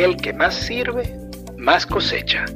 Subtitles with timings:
[0.00, 1.14] El que más sirve,
[1.58, 2.46] más cosecha.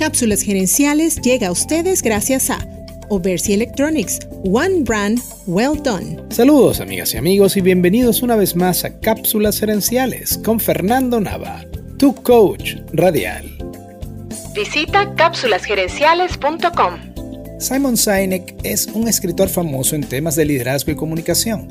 [0.00, 2.58] Cápsulas gerenciales llega a ustedes gracias a
[3.08, 6.20] Oversea Electronics, One Brand, Well Done.
[6.30, 11.64] Saludos amigas y amigos y bienvenidos una vez más a Cápsulas Gerenciales con Fernando Nava,
[11.98, 13.46] tu coach radial.
[14.52, 17.60] Visita cápsulasgerenciales.com.
[17.60, 21.70] Simon Sinek es un escritor famoso en temas de liderazgo y comunicación.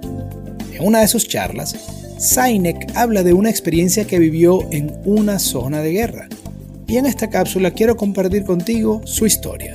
[0.71, 5.81] En una de sus charlas, Sinek habla de una experiencia que vivió en una zona
[5.81, 6.27] de guerra.
[6.88, 9.73] Y en esta cápsula quiero compartir contigo su historia.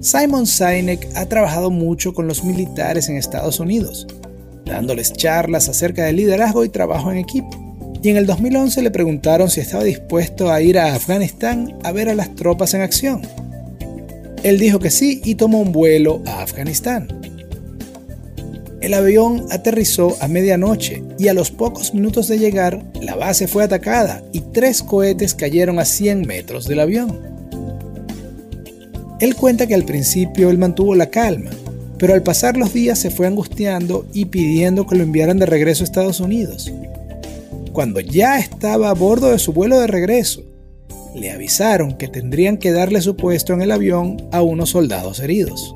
[0.00, 4.06] Simon Sinek ha trabajado mucho con los militares en Estados Unidos,
[4.64, 7.50] dándoles charlas acerca de liderazgo y trabajo en equipo.
[8.02, 12.08] Y en el 2011 le preguntaron si estaba dispuesto a ir a Afganistán a ver
[12.08, 13.22] a las tropas en acción.
[14.42, 17.08] Él dijo que sí y tomó un vuelo a Afganistán.
[18.84, 23.64] El avión aterrizó a medianoche y a los pocos minutos de llegar, la base fue
[23.64, 27.18] atacada y tres cohetes cayeron a 100 metros del avión.
[29.20, 31.50] Él cuenta que al principio él mantuvo la calma,
[31.96, 35.82] pero al pasar los días se fue angustiando y pidiendo que lo enviaran de regreso
[35.82, 36.70] a Estados Unidos.
[37.72, 40.44] Cuando ya estaba a bordo de su vuelo de regreso,
[41.14, 45.72] le avisaron que tendrían que darle su puesto en el avión a unos soldados heridos.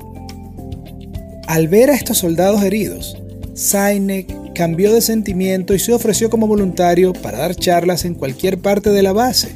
[1.49, 3.17] Al ver a estos soldados heridos,
[3.55, 8.91] Sinek cambió de sentimiento y se ofreció como voluntario para dar charlas en cualquier parte
[8.91, 9.55] de la base,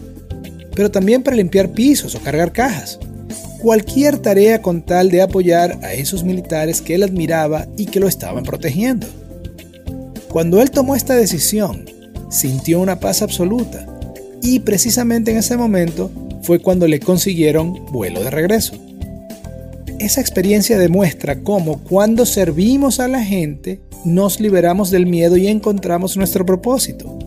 [0.76, 2.98] pero también para limpiar pisos o cargar cajas.
[3.62, 8.08] Cualquier tarea con tal de apoyar a esos militares que él admiraba y que lo
[8.08, 9.06] estaban protegiendo.
[10.30, 11.86] Cuando él tomó esta decisión,
[12.32, 13.86] sintió una paz absoluta
[14.42, 16.10] y precisamente en ese momento
[16.42, 18.83] fue cuando le consiguieron vuelo de regreso.
[20.04, 26.18] Esa experiencia demuestra cómo cuando servimos a la gente nos liberamos del miedo y encontramos
[26.18, 27.18] nuestro propósito.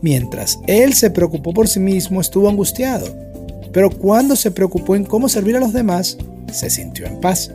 [0.00, 3.06] Mientras él se preocupó por sí mismo, estuvo angustiado,
[3.72, 6.16] pero cuando se preocupó en cómo servir a los demás,
[6.52, 7.50] se sintió en paz.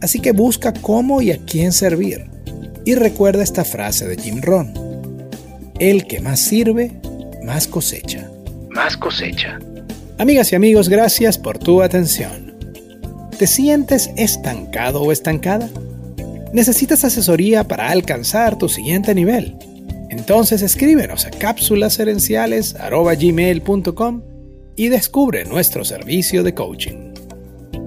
[0.00, 2.26] Así que busca cómo y a quién servir.
[2.84, 4.74] Y recuerda esta frase de Jim Rohn.
[5.78, 6.90] El que más sirve,
[7.44, 8.28] más cosecha.
[8.70, 9.60] Más cosecha.
[10.18, 12.47] Amigas y amigos, gracias por tu atención.
[13.38, 15.70] ¿Te sientes estancado o estancada?
[16.52, 19.54] ¿Necesitas asesoría para alcanzar tu siguiente nivel?
[20.10, 24.22] Entonces escríbenos a cápsulasherenciales.gmail.com
[24.74, 27.14] y descubre nuestro servicio de coaching.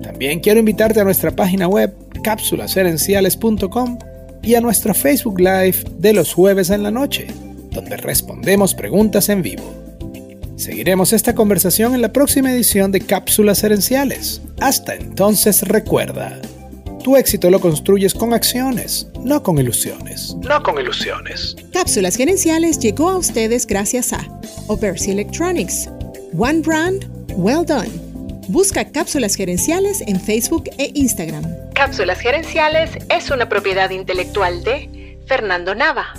[0.02, 4.00] También quiero invitarte a nuestra página web cápsulasherenciales.com
[4.44, 7.28] y a nuestro Facebook Live de los jueves en la noche,
[7.72, 9.66] donde respondemos preguntas en vivo.
[10.56, 14.42] Seguiremos esta conversación en la próxima edición de Cápsulas Herenciales.
[14.62, 16.40] Hasta entonces recuerda,
[17.04, 20.36] tu éxito lo construyes con acciones, no con ilusiones.
[20.36, 21.56] No con ilusiones.
[21.74, 24.20] Cápsulas Gerenciales llegó a ustedes gracias a
[24.68, 25.90] Oversea Electronics,
[26.38, 27.08] One Brand,
[27.38, 27.90] Well Done.
[28.50, 31.44] Busca Cápsulas Gerenciales en Facebook e Instagram.
[31.74, 36.14] Cápsulas Gerenciales es una propiedad intelectual de Fernando Nava.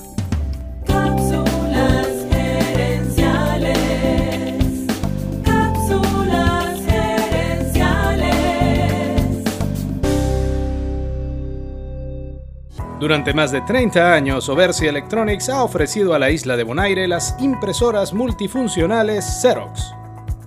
[13.02, 17.34] Durante más de 30 años, Oversea Electronics ha ofrecido a la isla de Bonaire las
[17.40, 19.92] impresoras multifuncionales Xerox.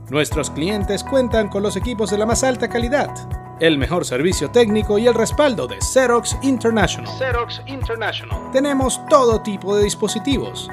[0.09, 3.09] Nuestros clientes cuentan con los equipos de la más alta calidad,
[3.59, 7.11] el mejor servicio técnico y el respaldo de Xerox International.
[7.17, 8.39] Xerox International.
[8.53, 10.69] Tenemos todo tipo de dispositivos.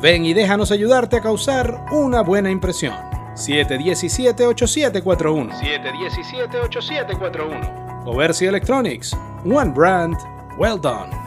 [0.00, 2.94] Ven y déjanos ayudarte a causar una buena impresión.
[3.34, 5.52] 717-8741.
[5.52, 8.06] 717-8741.
[8.06, 9.14] Oversea Electronics.
[9.44, 10.16] One brand.
[10.58, 11.25] Well done.